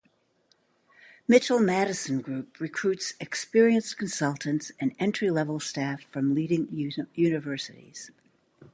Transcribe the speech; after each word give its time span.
Mitchell 1.27 1.59
Madison 1.59 2.21
Group 2.21 2.59
recruits 2.59 3.13
experienced 3.19 3.99
consultants 3.99 4.71
and 4.79 4.95
entry-level 4.97 5.59
staff 5.59 6.01
from 6.11 6.33
leading 6.33 6.67
universities. 6.71 8.09